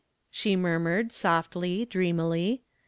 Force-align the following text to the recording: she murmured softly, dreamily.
she 0.31 0.55
murmured 0.55 1.11
softly, 1.11 1.85
dreamily. 1.85 2.63